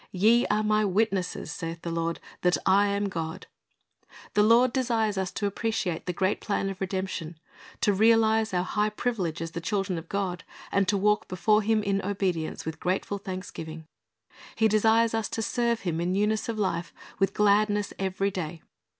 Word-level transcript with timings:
"Ye 0.13 0.47
are 0.47 0.63
My 0.63 0.83
witnesses, 0.83 1.51
saith 1.51 1.83
the 1.83 1.91
Lord, 1.91 2.19
that 2.41 2.57
I 2.65 2.87
am 2.87 3.07
God."^ 3.07 3.45
The 4.33 4.41
Lord 4.41 4.73
desires 4.73 5.15
us 5.15 5.29
to 5.33 5.45
appreciate 5.45 6.07
the 6.07 6.11
great 6.11 6.41
plan 6.41 6.71
oi 6.71 6.75
redemption, 6.79 7.37
to 7.81 7.93
realize 7.93 8.51
our 8.51 8.63
high 8.63 8.89
privilege 8.89 9.43
as 9.43 9.51
the 9.51 9.61
children 9.61 9.99
of 9.99 10.09
God, 10.09 10.43
and 10.71 10.87
to 10.87 10.97
walk 10.97 11.27
before 11.27 11.61
Him 11.61 11.83
in 11.83 12.01
obedience, 12.01 12.65
with 12.65 12.79
grateful 12.79 13.19
thanksgiving. 13.19 13.85
He 14.55 14.67
desires 14.67 15.13
us 15.13 15.29
to 15.29 15.43
serve 15.43 15.81
Him 15.81 16.01
in 16.01 16.13
newness 16.13 16.49
of 16.49 16.57
life, 16.57 16.91
with 17.19 17.35
gladness 17.35 17.93
every 17.99 18.31
day. 18.31 18.63